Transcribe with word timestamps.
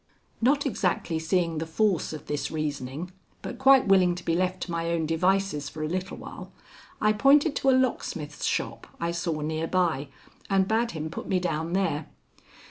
Not 0.41 0.65
exactly 0.65 1.19
seeing 1.19 1.59
the 1.59 1.67
force 1.67 2.11
of 2.11 2.25
this 2.25 2.49
reasoning, 2.49 3.11
but 3.43 3.59
quite 3.59 3.85
willing 3.87 4.15
to 4.15 4.25
be 4.25 4.33
left 4.35 4.61
to 4.61 4.71
my 4.71 4.89
own 4.89 5.05
devices 5.05 5.69
for 5.69 5.83
a 5.83 5.87
little 5.87 6.17
while, 6.17 6.51
I 6.99 7.13
pointed 7.13 7.55
to 7.57 7.69
a 7.69 7.77
locksmith's 7.79 8.43
shop 8.45 8.87
I 8.99 9.11
saw 9.11 9.41
near 9.41 9.67
by, 9.67 10.07
and 10.49 10.67
bade 10.67 10.89
him 10.97 11.11
put 11.11 11.27
me 11.27 11.39
down 11.39 11.73
there. 11.73 12.07